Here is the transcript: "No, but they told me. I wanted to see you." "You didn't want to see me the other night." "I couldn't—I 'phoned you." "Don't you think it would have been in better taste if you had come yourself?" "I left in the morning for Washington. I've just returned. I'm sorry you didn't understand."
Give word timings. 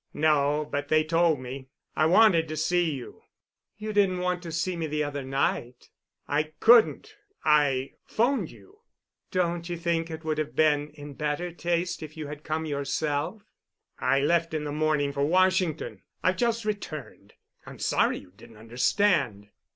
"No, 0.15 0.65
but 0.71 0.87
they 0.87 1.03
told 1.03 1.39
me. 1.39 1.67
I 1.95 2.07
wanted 2.07 2.47
to 2.47 2.57
see 2.57 2.89
you." 2.91 3.21
"You 3.77 3.93
didn't 3.93 4.17
want 4.17 4.41
to 4.41 4.51
see 4.51 4.75
me 4.75 4.87
the 4.87 5.03
other 5.03 5.21
night." 5.21 5.91
"I 6.27 6.53
couldn't—I 6.59 7.91
'phoned 8.07 8.49
you." 8.49 8.79
"Don't 9.29 9.69
you 9.69 9.77
think 9.77 10.09
it 10.09 10.23
would 10.23 10.39
have 10.39 10.55
been 10.55 10.89
in 10.95 11.13
better 11.13 11.51
taste 11.51 12.01
if 12.01 12.17
you 12.17 12.25
had 12.25 12.43
come 12.43 12.65
yourself?" 12.65 13.43
"I 13.99 14.21
left 14.21 14.55
in 14.55 14.63
the 14.63 14.71
morning 14.71 15.11
for 15.11 15.23
Washington. 15.23 16.01
I've 16.23 16.37
just 16.37 16.65
returned. 16.65 17.35
I'm 17.67 17.77
sorry 17.77 18.17
you 18.17 18.31
didn't 18.35 18.57
understand." 18.57 19.49